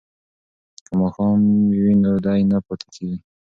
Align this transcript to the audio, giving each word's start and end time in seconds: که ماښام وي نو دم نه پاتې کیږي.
که 0.85 0.91
ماښام 0.99 1.39
وي 1.81 1.93
نو 2.03 2.11
دم 2.23 2.39
نه 2.51 2.57
پاتې 2.65 2.87
کیږي. 2.93 3.17